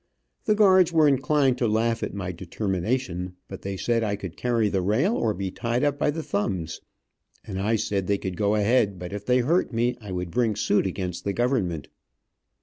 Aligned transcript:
The 0.45 0.55
guards 0.55 0.91
were 0.91 1.07
inclined 1.07 1.59
to 1.59 1.67
laugh 1.67 2.01
at 2.01 2.11
my 2.15 2.31
determination, 2.31 3.35
but 3.47 3.61
they 3.61 3.77
said 3.77 4.03
I 4.03 4.15
could 4.15 4.35
carry 4.35 4.67
the 4.67 4.81
rail 4.81 5.15
or 5.15 5.31
be 5.35 5.51
tied 5.51 5.83
up 5.83 5.99
by 5.99 6.09
the 6.09 6.23
thumbs; 6.23 6.81
and 7.45 7.59
I 7.61 7.75
said 7.75 8.07
they 8.07 8.17
could 8.17 8.35
go 8.35 8.55
ahead, 8.55 8.97
but 8.97 9.13
if 9.13 9.27
they 9.27 9.41
hurt 9.41 9.71
me 9.71 9.95
I 10.01 10.11
would 10.11 10.31
bring 10.31 10.55
suit 10.55 10.87
against 10.87 11.23
the 11.23 11.33
government. 11.33 11.87